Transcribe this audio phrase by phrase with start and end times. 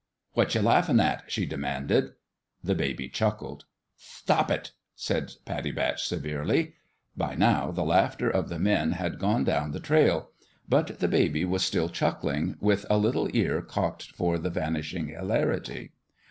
[0.33, 2.13] "What you laughin' at?" she demanded.
[2.63, 3.65] The baby chuckled.
[4.25, 6.73] "Thtop it!" said Pattie Batch, severely.
[7.15, 10.31] By now the laughter of the men had gone down the trail;
[10.67, 15.91] but the baby was still chuckling, with a little ear cocked for the vanishing hilarity.